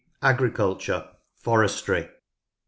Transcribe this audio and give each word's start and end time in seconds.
15. 0.23 0.27
Agriculture. 0.33 1.09
Forestry. 1.35 2.09